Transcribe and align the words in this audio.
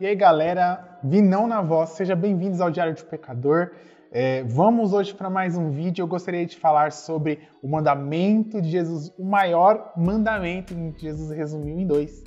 E 0.00 0.06
aí 0.06 0.16
galera, 0.16 0.98
Vinão 1.04 1.46
na 1.46 1.60
voz, 1.60 1.90
sejam 1.90 2.16
bem-vindos 2.16 2.58
ao 2.62 2.70
Diário 2.70 2.94
de 2.94 3.04
Pecador. 3.04 3.72
É, 4.10 4.42
vamos 4.44 4.94
hoje 4.94 5.12
para 5.12 5.28
mais 5.28 5.58
um 5.58 5.68
vídeo. 5.70 6.02
Eu 6.02 6.06
gostaria 6.06 6.46
de 6.46 6.56
falar 6.56 6.90
sobre 6.90 7.40
o 7.62 7.68
mandamento 7.68 8.62
de 8.62 8.70
Jesus, 8.70 9.12
o 9.18 9.24
maior 9.24 9.92
mandamento 9.96 10.74
que 10.74 11.02
Jesus 11.02 11.30
resumiu 11.30 11.78
em 11.78 11.86
dois. 11.86 12.24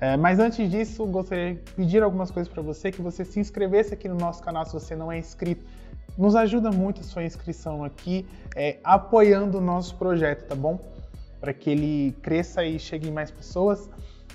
É, 0.00 0.16
mas 0.16 0.38
antes 0.38 0.70
disso, 0.70 1.04
gostaria 1.04 1.56
de 1.56 1.72
pedir 1.72 2.02
algumas 2.02 2.30
coisas 2.30 2.50
para 2.50 2.62
você, 2.62 2.90
que 2.90 3.02
você 3.02 3.22
se 3.22 3.38
inscrevesse 3.38 3.92
aqui 3.92 4.08
no 4.08 4.14
nosso 4.14 4.42
canal 4.42 4.64
se 4.64 4.72
você 4.72 4.96
não 4.96 5.12
é 5.12 5.18
inscrito. 5.18 5.62
Nos 6.16 6.34
ajuda 6.34 6.70
muito 6.70 7.00
a 7.00 7.04
sua 7.04 7.24
inscrição 7.24 7.84
aqui, 7.84 8.26
é, 8.54 8.78
apoiando 8.84 9.58
o 9.58 9.60
nosso 9.60 9.96
projeto, 9.96 10.46
tá 10.46 10.54
bom? 10.54 10.78
Para 11.40 11.52
que 11.52 11.70
ele 11.70 12.12
cresça 12.22 12.64
e 12.64 12.78
chegue 12.78 13.08
em 13.08 13.12
mais 13.12 13.30
pessoas. 13.30 13.88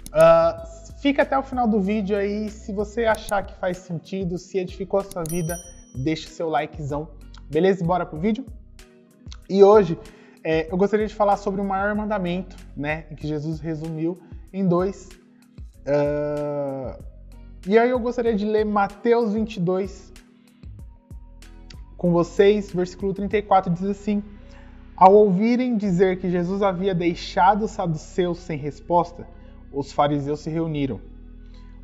Uh, 0.08 1.02
fica 1.02 1.22
até 1.22 1.38
o 1.38 1.44
final 1.44 1.68
do 1.68 1.80
vídeo 1.80 2.18
aí, 2.18 2.50
se 2.50 2.72
você 2.72 3.06
achar 3.06 3.46
que 3.46 3.54
faz 3.56 3.78
sentido, 3.78 4.38
se 4.38 4.58
edificou 4.58 5.00
a 5.00 5.04
sua 5.04 5.24
vida, 5.24 5.58
deixa 6.04 6.28
o 6.28 6.32
seu 6.32 6.50
likezão. 6.50 7.10
Beleza? 7.50 7.84
Bora 7.84 8.06
pro 8.06 8.20
vídeo? 8.20 8.46
E 9.50 9.64
hoje 9.64 10.00
é, 10.44 10.72
eu 10.72 10.78
gostaria 10.78 11.08
de 11.08 11.14
falar 11.14 11.38
sobre 11.38 11.60
o 11.60 11.66
maior 11.66 11.94
mandamento, 11.96 12.56
né? 12.76 13.04
Que 13.18 13.28
Jesus 13.28 13.60
resumiu 13.60 14.20
em 14.54 14.68
dois. 14.68 15.10
Uh, 15.86 17.04
e 17.68 17.78
aí 17.78 17.90
eu 17.90 18.00
gostaria 18.00 18.36
de 18.36 18.46
ler 18.46 18.64
Mateus 18.64 19.34
22 19.34 20.14
com 22.06 22.12
vocês, 22.12 22.72
versículo 22.72 23.16
34 23.16 23.74
diz 23.74 23.86
assim: 23.86 24.22
Ao 24.96 25.12
ouvirem 25.12 25.76
dizer 25.76 26.20
que 26.20 26.30
Jesus 26.30 26.62
havia 26.62 26.94
deixado 26.94 27.66
os 27.66 27.72
saduceus 27.72 28.38
sem 28.38 28.60
resposta, 28.60 29.28
os 29.74 29.92
fariseus 29.92 30.42
se 30.42 30.52
reuniram. 30.52 31.02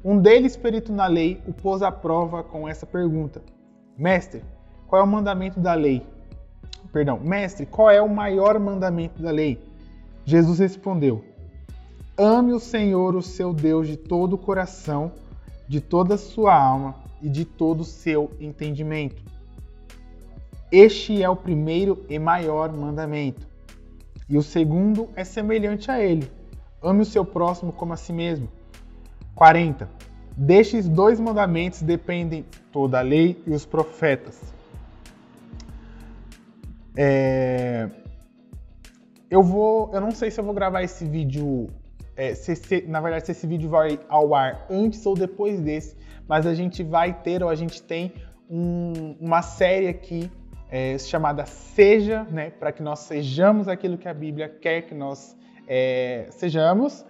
Um 0.06 0.20
deles, 0.20 0.56
perito 0.56 0.94
na 0.94 1.08
lei, 1.08 1.42
o 1.48 1.54
pôs 1.54 1.82
à 1.82 1.92
prova 1.92 2.44
com 2.44 2.70
essa 2.70 2.86
pergunta: 2.86 3.42
Mestre, 3.98 4.44
qual 4.88 5.02
é 5.02 5.04
o 5.04 5.08
mandamento 5.08 5.60
da 5.60 5.74
lei? 5.74 6.06
Perdão, 6.94 7.20
mestre, 7.20 7.66
qual 7.66 7.90
é 7.90 8.00
o 8.00 8.08
maior 8.08 8.60
mandamento 8.60 9.24
da 9.24 9.32
lei? 9.32 9.60
Jesus 10.24 10.60
respondeu: 10.60 11.26
Ame 12.16 12.54
o 12.54 12.60
Senhor, 12.60 13.16
o 13.16 13.24
seu 13.24 13.56
Deus, 13.56 13.88
de 13.88 13.98
todo 13.98 14.34
o 14.34 14.38
coração, 14.38 15.14
de 15.68 15.82
toda 15.82 16.14
a 16.14 16.20
sua 16.20 16.56
alma 16.56 16.94
e 17.24 17.28
de 17.28 17.44
todo 17.44 17.82
o 17.82 17.86
seu 17.86 18.30
entendimento. 18.40 19.32
Este 20.72 21.22
é 21.22 21.30
o 21.30 21.36
primeiro 21.36 22.06
e 22.08 22.18
maior 22.18 22.72
mandamento. 22.72 23.46
E 24.30 24.38
o 24.38 24.42
segundo 24.42 25.10
é 25.18 25.26
semelhante 25.26 25.92
a 25.92 26.00
ele: 26.00 26.32
ame 26.82 27.02
o 27.02 27.06
seu 27.06 27.26
próximo 27.26 27.74
como 27.74 27.92
a 27.92 27.98
si 27.98 28.14
mesmo. 28.14 28.48
40. 29.36 29.90
Destes 30.38 30.88
dois 30.88 31.20
mandamentos 31.20 31.82
dependem 31.82 32.46
toda 32.72 33.00
a 33.00 33.02
lei 33.02 33.42
e 33.46 33.52
os 33.52 33.66
profetas. 33.66 34.42
É... 36.96 37.90
Eu 39.30 39.44
vou, 39.44 39.90
eu 39.94 40.00
não 40.00 40.12
sei 40.12 40.32
se 40.32 40.40
eu 40.40 40.44
vou 40.44 40.54
gravar 40.54 40.84
esse 40.84 41.06
vídeo, 41.06 41.68
é, 42.16 42.34
se, 42.34 42.56
se, 42.56 42.82
na 42.84 43.00
verdade 43.00 43.26
se 43.26 43.32
esse 43.32 43.48
vídeo 43.48 43.70
vai 43.70 44.00
ao 44.08 44.34
ar 44.36 44.66
antes 44.70 45.06
ou 45.06 45.16
depois 45.16 45.60
desse, 45.60 45.96
mas 46.28 46.46
a 46.46 46.54
gente 46.54 46.82
vai 46.84 47.14
ter 47.14 47.44
ou 47.44 47.50
a 47.50 47.56
gente 47.56 47.82
tem 47.82 48.14
um, 48.50 49.16
uma 49.20 49.42
série 49.42 49.88
aqui 49.88 50.30
é, 50.72 50.98
chamada 50.98 51.46
Seja, 51.46 52.24
né, 52.32 52.50
para 52.50 52.72
que 52.72 52.82
nós 52.82 53.00
sejamos 53.00 53.68
aquilo 53.68 53.98
que 53.98 54.08
a 54.08 54.14
Bíblia 54.14 54.48
quer 54.48 54.84
que 54.84 54.96
nós 54.96 55.38
é, 55.68 56.28
sejamos, 56.32 57.06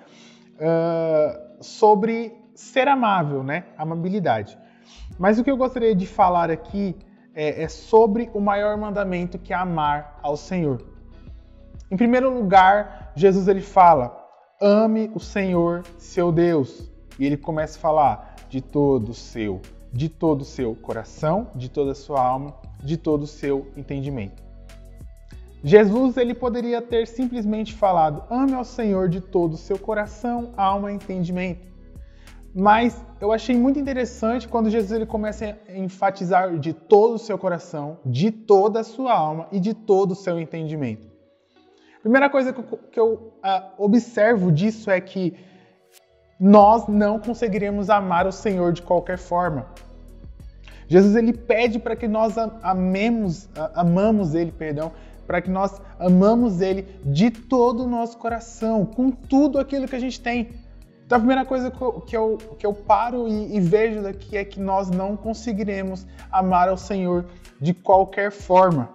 uh, 0.58 1.64
sobre 1.64 2.36
ser 2.56 2.88
amável, 2.88 3.44
né, 3.44 3.66
amabilidade. 3.78 4.58
Mas 5.18 5.38
o 5.38 5.44
que 5.44 5.52
eu 5.52 5.58
gostaria 5.58 5.96
de 5.96 6.08
falar 6.08 6.50
aqui 6.50 6.96
é, 7.34 7.64
é 7.64 7.68
sobre 7.68 8.30
o 8.34 8.40
maior 8.40 8.76
mandamento 8.78 9.38
que 9.38 9.54
é 9.54 9.56
amar 9.56 10.20
ao 10.22 10.36
Senhor. 10.36 10.82
Em 11.90 11.98
primeiro 11.98 12.34
lugar, 12.34 13.12
Jesus 13.16 13.48
ele 13.48 13.62
fala: 13.62 14.18
ame 14.60 15.12
o 15.14 15.20
Senhor, 15.20 15.84
seu 15.98 16.32
Deus. 16.32 16.90
E 17.20 17.26
ele 17.26 17.38
começa 17.38 17.78
a 17.78 17.82
falar 17.82 18.36
de 18.50 18.62
todo 18.62 19.10
o 19.10 19.14
seu, 19.14 19.62
de 19.92 20.10
todo 20.10 20.42
o 20.42 20.46
seu 20.46 20.76
coração, 20.76 21.48
de 21.56 21.70
toda 21.70 21.92
a 21.92 21.96
sua 21.96 22.22
alma 22.24 22.56
de 22.84 22.98
todo 22.98 23.24
o 23.24 23.28
seu 23.28 23.68
entendimento. 23.78 24.42
Jesus 25.64 26.18
ele 26.18 26.34
poderia 26.34 26.82
ter 26.82 27.08
simplesmente 27.08 27.74
falado: 27.74 28.24
ame 28.30 28.54
ao 28.54 28.64
Senhor 28.64 29.08
de 29.08 29.22
todo 29.22 29.54
o 29.54 29.58
seu 29.58 29.78
coração, 29.78 30.52
alma 30.58 30.92
e 30.92 30.96
entendimento. 30.96 31.70
Mas 32.54 33.02
eu 33.22 33.32
achei 33.32 33.56
muito 33.56 33.80
interessante 33.80 34.48
quando 34.48 34.70
Jesus 34.70 34.92
ele 34.92 35.06
começa 35.06 35.58
a 35.70 35.78
enfatizar 35.78 36.58
de 36.58 36.74
todo 36.74 37.14
o 37.14 37.20
seu 37.20 37.38
coração, 37.38 38.00
de 38.06 38.30
toda 38.30 38.82
a 38.82 38.84
sua 38.84 39.14
alma 39.14 39.48
e 39.54 39.60
de 39.60 39.74
todo 39.74 40.12
o 40.12 40.16
seu 40.16 40.38
entendimento. 40.38 41.10
Primeira 42.02 42.30
coisa 42.30 42.52
que 42.52 43.00
eu 43.00 43.14
uh, 43.14 43.32
observo 43.78 44.52
disso 44.52 44.90
é 44.90 45.00
que 45.00 45.36
nós 46.42 46.88
não 46.88 47.20
conseguiremos 47.20 47.88
amar 47.88 48.26
o 48.26 48.32
Senhor 48.32 48.74
de 48.74 48.82
qualquer 48.82 49.20
forma. 49.20 49.68
Jesus 50.88 51.16
ele 51.16 51.34
pede 51.34 51.78
para 51.78 51.96
que 51.96 52.08
nós 52.08 52.36
amemos, 52.64 53.48
amamos 53.76 54.34
ele, 54.34 54.52
perdão, 54.52 54.92
para 55.28 55.40
que 55.40 55.52
nós 55.52 55.80
amamos 56.00 56.60
ele 56.60 57.00
de 57.06 57.30
todo 57.30 57.84
o 57.84 57.88
nosso 57.88 58.18
coração, 58.18 58.84
com 58.88 59.12
tudo 59.12 59.60
aquilo 59.60 59.88
que 59.88 59.96
a 59.96 60.00
gente 60.00 60.20
tem. 60.20 60.50
Então 61.06 61.18
a 61.18 61.20
primeira 61.20 61.46
coisa 61.46 61.70
que 62.08 62.18
eu, 62.18 62.38
que 62.58 62.66
eu 62.66 62.74
paro 62.74 63.28
e, 63.28 63.56
e 63.56 63.60
vejo 63.60 64.02
daqui 64.02 64.36
é 64.36 64.44
que 64.44 64.60
nós 64.60 64.90
não 64.90 65.16
conseguiremos 65.16 66.08
amar 66.32 66.70
ao 66.70 66.78
Senhor 66.78 67.26
de 67.60 67.72
qualquer 67.72 68.32
forma. 68.32 68.90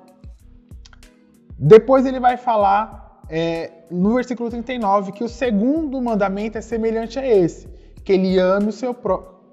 Depois 1.57 2.05
ele 2.05 2.19
vai 2.19 2.37
falar 2.37 3.21
é, 3.31 3.71
no 3.91 4.15
versículo 4.15 4.51
39 4.51 5.13
que 5.13 5.25
o 5.25 5.29
segundo 5.29 6.01
mandamento 6.01 6.59
é 6.59 6.61
semelhante 6.61 7.19
a 7.19 7.27
esse, 7.27 7.69
que 8.05 8.13
ele 8.13 8.39
ame 8.39 8.69
o 8.69 8.73
seu, 8.73 8.95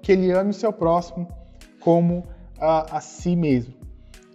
que 0.02 0.12
ele 0.12 0.32
ame 0.32 0.50
o 0.50 0.54
seu 0.54 0.72
próximo 0.72 1.28
como 1.80 2.24
a, 2.58 2.96
a 2.96 3.00
si 3.00 3.36
mesmo. 3.36 3.74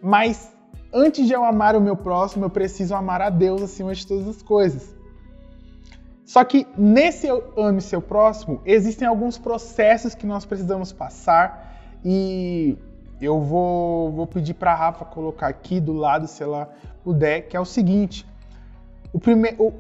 Mas 0.02 0.52
antes 0.94 1.28
de 1.28 1.34
eu 1.34 1.44
amar 1.44 1.76
o 1.76 1.82
meu 1.82 1.96
próximo, 1.96 2.46
eu 2.46 2.50
preciso 2.50 2.96
amar 2.96 3.22
a 3.22 3.30
Deus 3.30 3.62
acima 3.62 3.94
de 3.94 4.06
todas 4.06 4.28
as 4.28 4.42
coisas. 4.42 4.96
Só 6.26 6.44
que 6.44 6.68
nesse 6.78 7.26
eu 7.26 7.54
ame 7.58 7.82
seu 7.82 8.02
próximo, 8.02 8.62
existem 8.64 9.08
alguns 9.08 9.38
processos 9.38 10.14
que 10.14 10.28
nós 10.28 10.46
precisamos 10.46 10.94
passar 10.94 11.76
e 12.06 12.78
eu 13.20 13.42
vou, 13.42 14.12
vou 14.12 14.28
pedir 14.28 14.54
para 14.54 14.72
a 14.72 14.76
Rafa 14.76 15.06
colocar 15.06 15.48
aqui 15.48 15.80
do 15.80 15.92
lado, 15.92 16.28
se 16.28 16.44
ela 16.44 16.70
puder, 17.04 17.48
que 17.48 17.58
é 17.58 17.60
o 17.60 17.66
seguinte: 17.66 18.26
o 19.14 19.20
primeiro, 19.20 19.74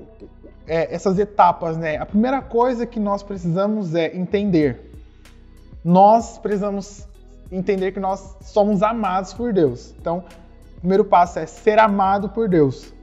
é, 0.67 0.93
essas 0.93 1.17
etapas, 1.19 1.77
né? 1.77 1.97
A 1.97 2.05
primeira 2.05 2.41
coisa 2.41 2.85
que 2.85 2.99
nós 2.99 3.23
precisamos 3.23 3.95
é 3.95 4.15
entender. 4.15 4.91
Nós 5.83 6.37
precisamos 6.37 7.07
entender 7.51 7.91
que 7.91 7.99
nós 7.99 8.37
somos 8.41 8.83
amados 8.83 9.33
por 9.33 9.51
Deus. 9.51 9.93
Então, 9.99 10.23
o 10.77 10.79
primeiro 10.79 11.05
passo 11.05 11.39
é 11.39 11.45
ser 11.45 11.79
amado 11.79 12.29
por 12.29 12.47
Deus. 12.47 12.93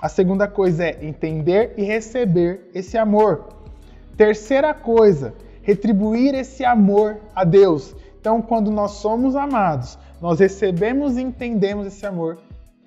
A 0.00 0.08
segunda 0.08 0.46
coisa 0.46 0.84
é 0.84 1.04
entender 1.04 1.74
e 1.76 1.82
receber 1.82 2.70
esse 2.74 2.98
amor. 2.98 3.48
Terceira 4.16 4.72
coisa, 4.74 5.34
retribuir 5.62 6.34
esse 6.34 6.64
amor 6.64 7.16
a 7.34 7.44
Deus. 7.44 7.94
Então, 8.20 8.40
quando 8.42 8.70
nós 8.70 8.92
somos 8.92 9.34
amados, 9.34 9.98
nós 10.20 10.38
recebemos 10.38 11.16
e 11.16 11.22
entendemos 11.22 11.86
esse 11.86 12.06
amor, 12.06 12.38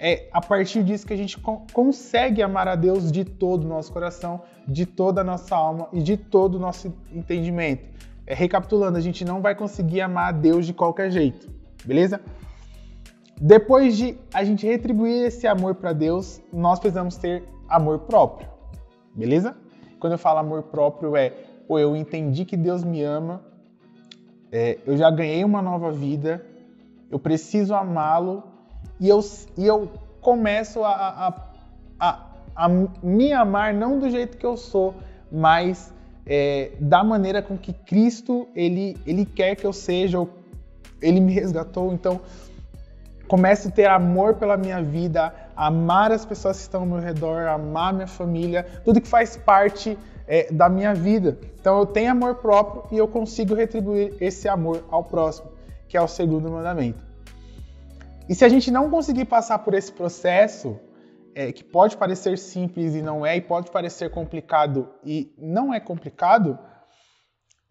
é 0.02 0.30
a 0.32 0.40
partir 0.40 0.82
disso 0.82 1.06
que 1.06 1.12
a 1.12 1.18
gente 1.18 1.38
consegue 1.74 2.42
amar 2.42 2.70
a 2.70 2.76
Deus 2.76 3.12
de 3.12 3.26
todo 3.26 3.66
o 3.66 3.68
nosso 3.68 3.92
coração, 3.92 4.42
de 4.66 4.86
toda 4.86 5.20
a 5.20 5.24
nossa 5.26 5.54
alma 5.54 5.90
e 5.92 6.02
de 6.02 6.16
todo 6.16 6.56
o 6.56 6.60
nosso 6.60 6.94
entendimento. 7.12 7.84
É, 8.26 8.34
recapitulando, 8.34 8.98
a 8.98 9.02
gente 9.02 9.26
não 9.26 9.42
vai 9.42 9.54
conseguir 9.54 10.00
amar 10.00 10.30
a 10.30 10.32
Deus 10.32 10.66
de 10.66 10.74
qualquer 10.74 11.12
jeito, 11.12 11.50
beleza? 11.84 12.22
Depois 13.42 13.98
de 13.98 14.18
a 14.34 14.44
gente 14.44 14.66
retribuir 14.66 15.26
esse 15.26 15.46
amor 15.46 15.76
para 15.76 15.92
Deus, 15.92 16.42
nós 16.54 16.80
precisamos 16.80 17.18
ter 17.18 17.44
amor 17.68 18.00
próprio, 18.00 18.48
beleza? 19.14 19.58
Quando 20.00 20.14
eu 20.14 20.20
falo 20.20 20.40
amor 20.40 20.64
próprio 20.64 21.18
é, 21.18 21.32
pô, 21.68 21.78
eu 21.78 21.94
entendi 21.94 22.46
que 22.46 22.56
Deus 22.56 22.86
me 22.86 23.04
ama, 23.04 23.42
é, 24.50 24.78
eu 24.86 24.96
já 24.96 25.12
ganhei 25.12 25.44
uma 25.44 25.62
nova 25.62 25.92
vida, 25.92 26.46
eu 27.12 27.20
preciso 27.20 27.76
amá-lo 27.76 28.49
e 29.00 29.08
eu, 29.08 29.20
e 29.58 29.66
eu 29.66 29.90
começo 30.22 30.84
a, 30.84 30.90
a, 30.90 31.34
a, 32.00 32.26
a 32.56 32.70
me 33.02 33.32
amar 33.32 33.74
não 33.74 34.00
do 34.00 34.10
jeito 34.10 34.38
que 34.38 34.46
eu 34.46 34.58
sou, 34.58 34.96
mas 35.32 35.94
é, 36.26 36.72
da 36.80 37.04
maneira 37.04 37.42
com 37.42 37.58
que 37.58 37.74
Cristo 37.74 38.48
ele, 38.56 38.98
ele 39.06 39.26
quer 39.26 39.56
que 39.56 39.66
eu 39.66 39.74
seja, 39.74 40.26
ele 41.02 41.20
me 41.20 41.34
resgatou. 41.34 41.94
Então, 41.94 42.20
comece 43.28 43.70
a 43.70 43.72
ter 43.72 43.88
amor 43.88 44.36
pela 44.36 44.58
minha 44.58 44.82
vida, 44.82 45.34
amar 45.56 46.12
as 46.12 46.26
pessoas 46.26 46.58
que 46.58 46.64
estão 46.64 46.82
ao 46.82 46.88
meu 46.88 47.00
redor, 47.00 47.48
amar 47.48 47.94
minha 47.94 48.08
família, 48.08 48.66
tudo 48.84 49.00
que 49.00 49.08
faz 49.08 49.38
parte 49.38 49.98
é, 50.28 50.52
da 50.52 50.70
minha 50.70 50.94
vida. 50.94 51.38
Então 51.60 51.80
eu 51.80 51.86
tenho 51.86 52.12
amor 52.12 52.36
próprio 52.36 52.84
e 52.92 52.98
eu 52.98 53.08
consigo 53.08 53.56
retribuir 53.56 54.14
esse 54.22 54.48
amor 54.48 54.84
ao 54.92 55.04
próximo, 55.04 55.50
que 55.88 55.98
é 55.98 56.02
o 56.02 56.08
segundo 56.08 56.50
mandamento. 56.52 57.09
E 58.30 58.36
se 58.36 58.46
a 58.46 58.50
gente 58.50 58.70
não 58.70 58.92
conseguir 58.92 59.26
passar 59.26 59.58
por 59.60 59.74
esse 59.74 59.92
processo, 59.92 60.80
é, 61.34 61.52
que 61.52 61.64
pode 61.64 61.98
parecer 61.98 62.38
simples 62.38 62.94
e 62.94 63.02
não 63.02 63.26
é, 63.26 63.36
e 63.36 63.42
pode 63.42 63.72
parecer 63.72 64.12
complicado 64.12 64.88
e 65.04 65.34
não 65.36 65.74
é 65.74 65.80
complicado, 65.80 66.60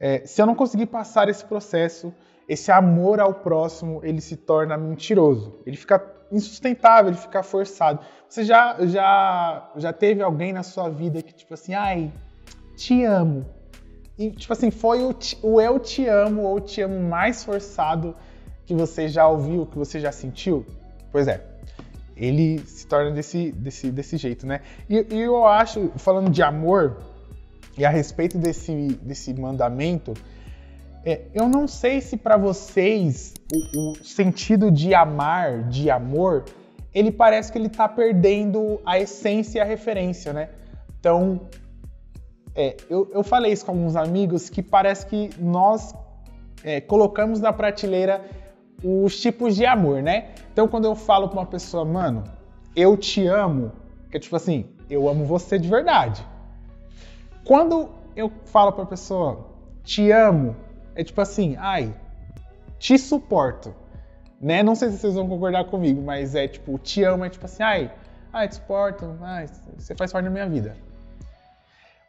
é, 0.00 0.26
se 0.26 0.42
eu 0.42 0.46
não 0.46 0.56
conseguir 0.56 0.86
passar 0.86 1.28
esse 1.28 1.44
processo, 1.44 2.12
esse 2.48 2.72
amor 2.72 3.20
ao 3.20 3.34
próximo, 3.34 4.00
ele 4.02 4.20
se 4.20 4.36
torna 4.36 4.76
mentiroso. 4.76 5.60
Ele 5.64 5.76
fica 5.76 6.04
insustentável, 6.32 7.12
ele 7.12 7.18
fica 7.18 7.40
forçado. 7.44 8.00
Você 8.28 8.42
já, 8.42 8.84
já, 8.84 9.70
já 9.76 9.92
teve 9.92 10.22
alguém 10.22 10.52
na 10.52 10.64
sua 10.64 10.88
vida 10.88 11.22
que, 11.22 11.32
tipo 11.32 11.54
assim, 11.54 11.74
ai, 11.74 12.12
te 12.76 13.04
amo. 13.04 13.46
E, 14.18 14.32
tipo 14.32 14.52
assim, 14.52 14.72
foi 14.72 15.04
o, 15.04 15.14
o 15.42 15.60
eu 15.60 15.78
te 15.78 16.04
amo 16.08 16.42
ou 16.42 16.58
te 16.60 16.82
amo 16.82 17.00
mais 17.00 17.44
forçado 17.44 18.16
que 18.68 18.74
você 18.74 19.08
já 19.08 19.26
ouviu, 19.26 19.64
que 19.64 19.78
você 19.78 19.98
já 19.98 20.12
sentiu? 20.12 20.64
Pois 21.10 21.26
é, 21.26 21.42
ele 22.14 22.58
se 22.66 22.86
torna 22.86 23.10
desse, 23.10 23.50
desse, 23.50 23.90
desse 23.90 24.18
jeito, 24.18 24.46
né? 24.46 24.60
E, 24.90 25.06
e 25.10 25.20
eu 25.22 25.46
acho, 25.46 25.90
falando 25.96 26.30
de 26.30 26.42
amor, 26.42 26.98
e 27.78 27.84
a 27.86 27.88
respeito 27.88 28.36
desse, 28.36 28.88
desse 29.00 29.32
mandamento, 29.32 30.12
é, 31.02 31.22
eu 31.32 31.48
não 31.48 31.66
sei 31.66 32.02
se 32.02 32.18
para 32.18 32.36
vocês 32.36 33.32
o, 33.74 33.92
o, 33.92 34.04
sentido 34.04 34.70
de 34.70 34.92
amar, 34.92 35.62
de 35.70 35.90
amor, 35.90 36.44
ele 36.92 37.10
parece 37.10 37.50
que 37.50 37.56
ele 37.56 37.68
está 37.68 37.88
perdendo 37.88 38.82
a 38.84 38.98
essência 38.98 39.60
e 39.60 39.60
a 39.62 39.64
referência, 39.64 40.34
né? 40.34 40.50
Então, 41.00 41.40
é, 42.54 42.76
eu, 42.90 43.08
eu 43.14 43.22
falei 43.22 43.50
isso 43.50 43.64
com 43.64 43.72
alguns 43.72 43.96
amigos 43.96 44.50
que 44.50 44.62
parece 44.62 45.06
que 45.06 45.30
nós 45.38 45.94
é, 46.62 46.82
colocamos 46.82 47.40
na 47.40 47.50
prateleira 47.50 48.22
os 48.82 49.20
tipos 49.20 49.56
de 49.56 49.66
amor, 49.66 50.02
né? 50.02 50.30
Então, 50.52 50.68
quando 50.68 50.84
eu 50.84 50.94
falo 50.94 51.28
pra 51.28 51.40
uma 51.40 51.46
pessoa, 51.46 51.84
mano, 51.84 52.24
eu 52.74 52.96
te 52.96 53.26
amo, 53.26 53.72
que 54.10 54.16
é 54.16 54.20
tipo 54.20 54.36
assim, 54.36 54.66
eu 54.88 55.08
amo 55.08 55.24
você 55.24 55.58
de 55.58 55.68
verdade. 55.68 56.24
Quando 57.44 57.90
eu 58.14 58.30
falo 58.46 58.72
pra 58.72 58.84
pessoa, 58.86 59.48
te 59.82 60.10
amo, 60.10 60.56
é 60.94 61.02
tipo 61.02 61.20
assim, 61.20 61.56
ai, 61.58 61.94
te 62.78 62.98
suporto. 62.98 63.74
Né? 64.40 64.62
Não 64.62 64.74
sei 64.74 64.90
se 64.90 64.98
vocês 64.98 65.14
vão 65.14 65.28
concordar 65.28 65.64
comigo, 65.64 66.00
mas 66.00 66.34
é 66.34 66.46
tipo, 66.46 66.78
te 66.78 67.02
amo 67.02 67.24
é 67.24 67.28
tipo 67.28 67.44
assim, 67.44 67.62
ai, 67.62 67.92
ai, 68.32 68.48
te 68.48 68.56
suporto, 68.56 69.16
ai, 69.20 69.46
você 69.76 69.94
faz 69.94 70.12
parte 70.12 70.24
da 70.24 70.30
minha 70.30 70.48
vida. 70.48 70.76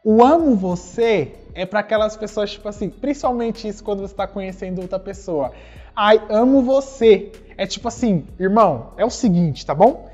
O 0.04 0.24
amo 0.24 0.54
você 0.54 1.34
é 1.54 1.66
para 1.66 1.80
aquelas 1.80 2.16
pessoas, 2.16 2.52
tipo 2.52 2.68
assim, 2.68 2.88
principalmente 2.88 3.66
isso 3.66 3.82
quando 3.82 4.00
você 4.00 4.12
está 4.12 4.26
conhecendo 4.26 4.80
outra 4.80 4.98
pessoa. 4.98 5.52
Ai, 5.94 6.22
amo 6.28 6.62
você. 6.62 7.32
É 7.56 7.66
tipo 7.66 7.88
assim, 7.88 8.26
irmão, 8.38 8.92
é 8.96 9.04
o 9.04 9.10
seguinte, 9.10 9.66
tá 9.66 9.74
bom? 9.74 10.08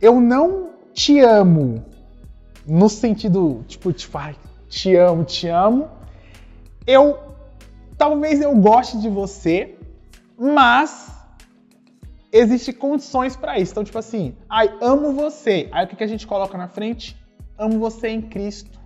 Eu 0.00 0.20
não 0.20 0.70
te 0.92 1.20
amo 1.20 1.84
no 2.66 2.88
sentido, 2.88 3.64
tipo, 3.68 3.92
tipo, 3.92 4.16
ai, 4.18 4.36
te 4.68 4.96
amo, 4.96 5.24
te 5.24 5.48
amo. 5.48 5.88
Eu, 6.86 7.18
talvez 7.96 8.40
eu 8.40 8.54
goste 8.56 8.98
de 8.98 9.08
você, 9.08 9.76
mas 10.38 11.12
existem 12.32 12.74
condições 12.74 13.36
para 13.36 13.58
isso. 13.58 13.72
Então, 13.72 13.84
tipo 13.84 13.98
assim, 13.98 14.34
ai, 14.48 14.74
amo 14.80 15.12
você. 15.12 15.68
Aí 15.72 15.84
o 15.84 15.88
que, 15.88 15.96
que 15.96 16.04
a 16.04 16.08
gente 16.08 16.26
coloca 16.26 16.56
na 16.56 16.68
frente? 16.68 17.16
Amo 17.58 17.78
você 17.78 18.08
em 18.08 18.22
Cristo. 18.22 18.79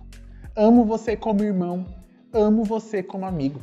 Amo 0.55 0.85
você 0.85 1.17
como 1.17 1.43
irmão. 1.43 1.85
Amo 2.31 2.63
você 2.63 3.03
como 3.03 3.25
amigo. 3.25 3.59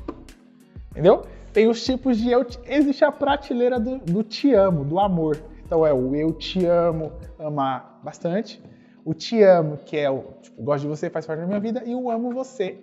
Entendeu? 0.90 1.24
Tem 1.52 1.66
os 1.66 1.82
tipos 1.84 2.18
de 2.18 2.30
eu. 2.30 2.46
Existe 2.66 3.02
a 3.04 3.10
prateleira 3.10 3.80
do, 3.80 3.98
do 3.98 4.22
te 4.22 4.52
amo, 4.52 4.84
do 4.84 4.98
amor. 4.98 5.42
Então 5.64 5.86
é 5.86 5.92
o 5.92 6.14
eu 6.14 6.32
te 6.32 6.66
amo, 6.66 7.12
amar 7.38 7.98
bastante. 8.04 8.62
O 9.04 9.14
te 9.14 9.42
amo, 9.42 9.78
que 9.78 9.96
é 9.96 10.10
o 10.10 10.24
tipo, 10.42 10.62
gosto 10.62 10.82
de 10.82 10.88
você, 10.88 11.08
faz 11.08 11.24
parte 11.26 11.40
da 11.40 11.46
minha 11.46 11.60
vida. 11.60 11.82
E 11.84 11.94
o 11.94 12.10
amo 12.10 12.30
você, 12.30 12.78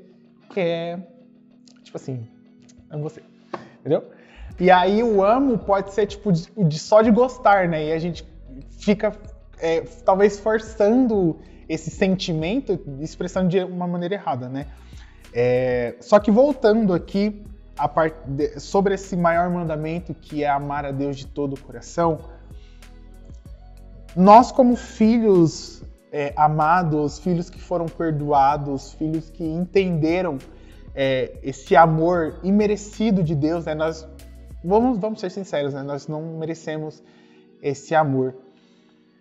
que 0.49 0.59
é 0.59 0.99
tipo 1.83 1.95
assim, 1.95 2.27
amo 2.89 3.03
você. 3.03 3.21
Entendeu? 3.79 4.05
E 4.59 4.71
aí 4.71 5.03
o 5.03 5.23
amo 5.23 5.57
pode 5.57 5.93
ser 5.93 6.07
tipo 6.07 6.31
de, 6.31 6.49
de 6.57 6.79
só 6.79 7.03
de 7.03 7.11
gostar, 7.11 7.67
né? 7.67 7.89
E 7.89 7.93
a 7.93 7.99
gente 7.99 8.27
fica 8.79 9.13
é, 9.59 9.81
talvez 10.03 10.39
forçando 10.39 11.39
esse 11.69 11.91
sentimento, 11.91 12.79
expressando 12.99 13.47
de 13.47 13.63
uma 13.63 13.87
maneira 13.87 14.15
errada, 14.15 14.49
né? 14.49 14.65
É, 15.31 15.95
só 16.01 16.19
que 16.19 16.31
voltando 16.31 16.91
aqui 16.91 17.43
de, 18.25 18.59
sobre 18.59 18.95
esse 18.95 19.15
maior 19.15 19.47
mandamento 19.51 20.13
que 20.15 20.43
é 20.43 20.49
amar 20.49 20.83
a 20.83 20.91
Deus 20.91 21.15
de 21.15 21.27
todo 21.27 21.53
o 21.53 21.59
coração, 21.59 22.17
nós 24.15 24.51
como 24.51 24.75
filhos 24.75 25.83
é, 26.11 26.33
amados, 26.35 27.19
filhos 27.19 27.49
que 27.49 27.61
foram 27.61 27.85
perdoados, 27.85 28.93
filhos 28.93 29.29
que 29.29 29.43
entenderam 29.43 30.39
é, 30.95 31.37
esse 31.43 31.75
amor 31.75 32.39
imerecido 32.43 33.23
de 33.23 33.35
Deus, 33.35 33.65
né? 33.65 33.75
Nós 33.75 34.07
vamos, 34.63 34.97
vamos 34.97 35.19
ser 35.19 35.29
sinceros, 35.29 35.75
né? 35.75 35.83
Nós 35.83 36.07
não 36.07 36.39
merecemos 36.39 37.03
esse 37.61 37.93
amor. 37.93 38.35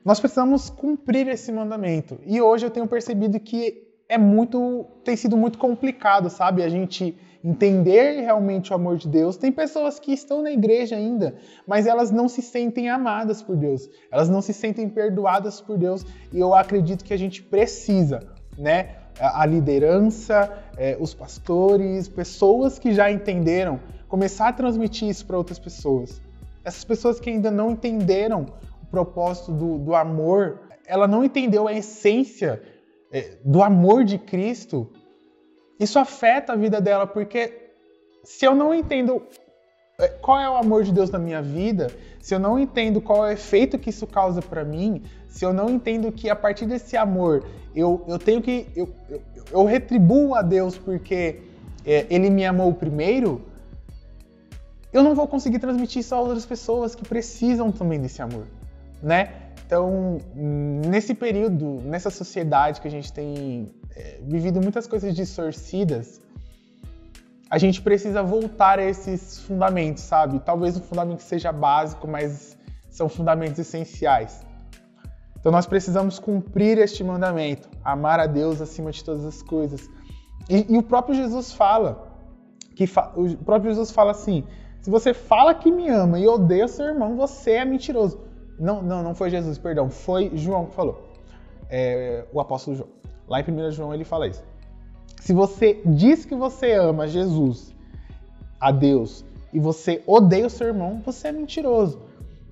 Nós 0.09 0.19
precisamos 0.19 0.71
cumprir 0.71 1.29
esse 1.29 1.53
mandamento. 1.53 2.19
E 2.25 2.41
hoje 2.41 2.65
eu 2.65 2.71
tenho 2.71 2.87
percebido 2.87 3.39
que 3.39 3.87
é 4.09 4.17
muito, 4.17 4.87
tem 5.05 5.15
sido 5.15 5.37
muito 5.37 5.59
complicado, 5.59 6.31
sabe? 6.31 6.63
A 6.63 6.69
gente 6.71 7.15
entender 7.45 8.23
realmente 8.23 8.73
o 8.73 8.75
amor 8.75 8.97
de 8.97 9.07
Deus. 9.07 9.37
Tem 9.37 9.53
pessoas 9.53 10.01
que 10.01 10.11
estão 10.11 10.41
na 10.41 10.51
igreja 10.51 10.97
ainda, 10.97 11.35
mas 11.67 11.87
elas 11.87 12.11
não 12.11 12.27
se 12.27 12.41
sentem 12.41 12.89
amadas 12.89 13.43
por 13.43 13.55
Deus, 13.55 13.87
elas 14.11 14.31
não 14.31 14.41
se 14.41 14.55
sentem 14.55 14.89
perdoadas 14.89 15.61
por 15.61 15.77
Deus, 15.77 16.07
e 16.33 16.41
eu 16.41 16.55
acredito 16.55 17.05
que 17.05 17.13
a 17.13 17.19
gente 17.19 17.43
precisa, 17.43 18.27
né? 18.57 18.97
A 19.21 19.45
liderança, 19.45 20.51
é, 20.79 20.97
os 20.99 21.13
pastores, 21.13 22.09
pessoas 22.09 22.79
que 22.79 22.95
já 22.95 23.13
entenderam, 23.13 23.79
começar 24.09 24.49
a 24.49 24.53
transmitir 24.55 25.11
isso 25.11 25.27
para 25.27 25.37
outras 25.37 25.59
pessoas. 25.59 26.19
Essas 26.65 26.83
pessoas 26.83 27.21
que 27.21 27.29
ainda 27.29 27.51
não 27.51 27.73
entenderam 27.73 28.47
propósito 28.91 29.53
do, 29.53 29.79
do 29.79 29.95
amor, 29.95 30.61
ela 30.87 31.07
não 31.07 31.25
entendeu 31.25 31.69
a 31.69 31.73
essência 31.73 32.63
é, 33.13 33.37
do 33.45 33.63
amor 33.63 34.05
de 34.05 34.19
Cristo, 34.19 34.91
isso 35.79 35.99
afeta 35.99 36.53
a 36.53 36.57
vida 36.57 36.81
dela, 36.81 37.07
porque 37.07 37.71
se 38.25 38.45
eu 38.45 38.55
não 38.55 38.75
entendo 38.75 39.23
é, 40.01 40.09
qual 40.09 40.41
é 40.41 40.49
o 40.49 40.57
amor 40.57 40.85
de 40.85 40.93
Deus 40.93 41.11
na 41.11 41.19
minha 41.19 41.41
vida, 41.41 41.91
se 42.21 42.35
eu 42.35 42.39
não 42.39 42.59
entendo 42.59 43.01
qual 43.01 43.27
é 43.27 43.31
o 43.31 43.33
efeito 43.33 43.79
que 43.79 43.91
isso 43.91 44.07
causa 44.07 44.41
para 44.43 44.65
mim, 44.65 45.03
se 45.29 45.45
eu 45.45 45.53
não 45.53 45.71
entendo 45.71 46.11
que 46.13 46.29
a 46.29 46.37
partir 46.37 46.67
desse 46.67 46.97
amor 46.97 47.45
eu, 47.75 48.05
eu 48.09 48.19
tenho 48.19 48.43
que. 48.43 48.67
Eu, 48.75 48.89
eu, 49.09 49.23
eu 49.51 49.65
retribuo 49.65 50.35
a 50.35 50.43
Deus 50.43 50.77
porque 50.77 51.41
é, 51.85 52.07
Ele 52.11 52.29
me 52.29 52.45
amou 52.45 52.73
primeiro, 52.75 53.43
eu 54.93 55.03
não 55.03 55.15
vou 55.15 55.29
conseguir 55.29 55.59
transmitir 55.59 56.01
isso 56.01 56.15
a 56.15 56.21
outras 56.21 56.45
pessoas 56.45 56.95
que 56.95 57.05
precisam 57.07 57.71
também 57.71 58.01
desse 58.01 58.21
amor, 58.21 58.47
né? 59.03 59.49
Então, 59.67 60.19
nesse 60.35 61.15
período, 61.15 61.83
nessa 61.85 62.09
sociedade 62.11 62.81
que 62.81 62.89
a 62.89 62.91
gente 62.91 63.13
tem 63.13 63.71
é, 63.95 64.19
vivido 64.23 64.61
muitas 64.63 64.87
coisas 64.87 65.15
distorcidas, 65.15 66.21
a 67.51 67.59
gente 67.59 67.81
precisa 67.83 68.23
voltar 68.23 68.79
a 68.79 68.85
esses 68.85 69.41
fundamentos, 69.41 70.03
sabe? 70.03 70.39
Talvez 70.41 70.77
um 70.77 70.81
fundamento 70.81 71.21
seja 71.21 71.53
básico, 71.53 72.07
mas 72.07 72.57
são 72.91 73.09
fundamentos 73.09 73.59
essenciais. 73.59 74.43
Então 75.39 75.53
nós 75.53 75.67
precisamos 75.67 76.19
cumprir 76.19 76.79
este 76.79 77.05
mandamento, 77.05 77.69
amar 77.85 78.21
a 78.21 78.27
Deus 78.27 78.61
acima 78.61 78.91
de 78.91 79.05
todas 79.05 79.25
as 79.25 79.43
coisas. 79.43 79.89
E, 80.49 80.67
e 80.69 80.77
o 80.77 80.83
próprio 80.83 81.15
Jesus 81.15 81.53
fala, 81.53 82.09
que 82.75 82.87
fa 82.87 83.13
o 83.17 83.37
próprio 83.37 83.71
Jesus 83.71 83.91
fala 83.91 84.11
assim: 84.11 84.45
se 84.81 84.91
você 84.91 85.15
fala 85.15 85.55
que 85.55 85.71
me 85.71 85.89
ama 85.89 86.19
e 86.19 86.27
odeia 86.27 86.69
seu 86.69 86.87
irmão, 86.87 87.17
você 87.17 87.53
é 87.53 87.65
mentiroso. 87.65 88.28
Não, 88.59 88.83
não, 88.83 89.03
não 89.03 89.15
foi 89.15 89.31
Jesus, 89.31 89.59
perdão, 89.59 89.89
foi 89.89 90.31
João 90.35 90.67
que 90.67 90.75
falou. 90.75 91.09
É, 91.71 92.25
o 92.33 92.41
apóstolo 92.41 92.77
João. 92.77 92.89
Lá 93.29 93.41
em 93.41 93.45
1 93.45 93.71
João 93.73 93.95
ele 93.95 94.05
fala 94.05 94.27
isso. 94.27 94.43
Se 95.21 95.33
você 95.33 95.81
diz 95.85 96.25
que 96.25 96.35
você 96.35 96.73
ama 96.73 97.07
Jesus, 97.07 97.75
a 98.59 98.71
Deus, 98.71 99.25
e 99.53 99.61
você 99.61 100.03
odeia 100.07 100.47
o 100.47 100.51
seu 100.51 100.69
irmão, 100.69 101.03
você 101.05 101.29
é 101.29 101.33
mentiroso. 101.33 102.01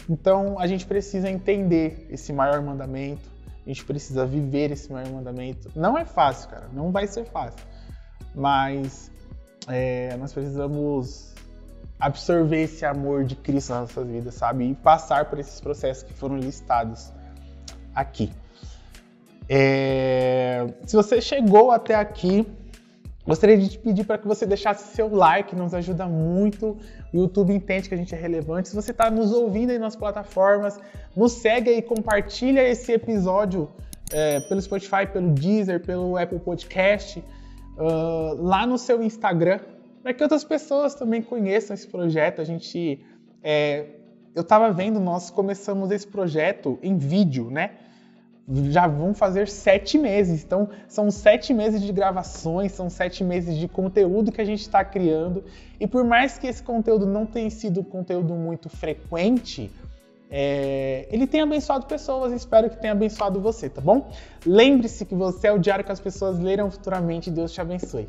Então 0.08 0.58
a 0.58 0.66
gente 0.66 0.86
precisa 0.86 1.30
entender 1.30 2.06
esse 2.10 2.32
maior 2.32 2.62
mandamento, 2.62 3.30
a 3.64 3.68
gente 3.68 3.84
precisa 3.84 4.24
viver 4.24 4.70
esse 4.70 4.92
maior 4.92 5.10
mandamento. 5.10 5.70
Não 5.74 5.98
é 5.98 6.04
fácil, 6.04 6.48
cara, 6.48 6.68
não 6.72 6.92
vai 6.92 7.06
ser 7.06 7.24
fácil. 7.24 7.66
Mas 8.34 9.10
é, 9.66 10.16
nós 10.16 10.32
precisamos 10.32 11.34
absorver 11.98 12.62
esse 12.62 12.84
amor 12.84 13.24
de 13.24 13.34
Cristo 13.34 13.72
nas 13.72 13.80
nossas 13.82 14.06
vidas, 14.06 14.34
sabe? 14.34 14.70
E 14.70 14.74
passar 14.74 15.26
por 15.26 15.38
esses 15.38 15.60
processos 15.60 16.02
que 16.02 16.12
foram 16.12 16.36
listados 16.36 17.12
aqui. 17.94 18.32
É... 19.48 20.66
Se 20.84 20.94
você 20.94 21.20
chegou 21.20 21.70
até 21.70 21.94
aqui, 21.94 22.46
gostaria 23.26 23.56
de 23.56 23.68
te 23.68 23.78
pedir 23.78 24.04
para 24.04 24.18
que 24.18 24.26
você 24.26 24.44
deixasse 24.44 24.94
seu 24.94 25.14
like, 25.14 25.56
nos 25.56 25.72
ajuda 25.72 26.06
muito. 26.06 26.76
O 27.12 27.16
YouTube 27.16 27.52
entende 27.54 27.88
que 27.88 27.94
a 27.94 27.98
gente 27.98 28.14
é 28.14 28.18
relevante. 28.18 28.68
Se 28.68 28.74
você 28.74 28.90
está 28.90 29.10
nos 29.10 29.32
ouvindo 29.32 29.70
aí 29.70 29.78
nas 29.78 29.96
plataformas, 29.96 30.78
nos 31.16 31.32
segue 31.32 31.70
aí, 31.70 31.80
compartilha 31.80 32.66
esse 32.68 32.92
episódio 32.92 33.70
é, 34.12 34.40
pelo 34.40 34.60
Spotify, 34.60 35.06
pelo 35.10 35.30
Deezer, 35.30 35.80
pelo 35.80 36.16
Apple 36.16 36.38
Podcast, 36.38 37.18
uh, 37.76 38.42
lá 38.42 38.66
no 38.66 38.78
seu 38.78 39.02
Instagram, 39.02 39.60
para 40.06 40.14
que 40.14 40.22
outras 40.22 40.44
pessoas 40.44 40.94
também 40.94 41.20
conheçam 41.20 41.74
esse 41.74 41.88
projeto. 41.88 42.40
A 42.40 42.44
gente, 42.44 43.04
é, 43.42 43.86
eu 44.36 44.42
estava 44.42 44.70
vendo, 44.70 45.00
nós 45.00 45.30
começamos 45.30 45.90
esse 45.90 46.06
projeto 46.06 46.78
em 46.80 46.96
vídeo, 46.96 47.50
né? 47.50 47.72
Já 48.70 48.86
vão 48.86 49.12
fazer 49.12 49.48
sete 49.48 49.98
meses. 49.98 50.44
Então, 50.44 50.68
são 50.86 51.10
sete 51.10 51.52
meses 51.52 51.82
de 51.82 51.92
gravações, 51.92 52.70
são 52.70 52.88
sete 52.88 53.24
meses 53.24 53.56
de 53.56 53.66
conteúdo 53.66 54.30
que 54.30 54.40
a 54.40 54.44
gente 54.44 54.60
está 54.60 54.84
criando. 54.84 55.42
E 55.80 55.88
por 55.88 56.04
mais 56.04 56.38
que 56.38 56.46
esse 56.46 56.62
conteúdo 56.62 57.04
não 57.04 57.26
tenha 57.26 57.50
sido 57.50 57.82
conteúdo 57.82 58.32
muito 58.32 58.68
frequente, 58.68 59.72
é, 60.30 61.08
ele 61.10 61.26
tem 61.26 61.40
abençoado 61.40 61.84
pessoas 61.86 62.32
espero 62.32 62.70
que 62.70 62.76
tenha 62.76 62.92
abençoado 62.92 63.40
você, 63.40 63.68
tá 63.68 63.80
bom? 63.80 64.08
Lembre-se 64.46 65.04
que 65.04 65.16
você 65.16 65.48
é 65.48 65.52
o 65.52 65.58
diário 65.58 65.84
que 65.84 65.90
as 65.90 65.98
pessoas 65.98 66.38
lerão 66.38 66.70
futuramente. 66.70 67.28
Deus 67.28 67.50
te 67.50 67.60
abençoe. 67.60 68.08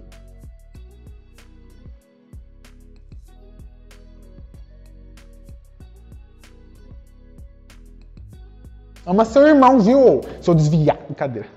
Ama 9.07 9.23
seu 9.23 9.47
irmão, 9.47 9.79
viu? 9.79 10.19
Sou 10.41 10.53
desviado, 10.53 10.99
brincadeira. 11.05 11.47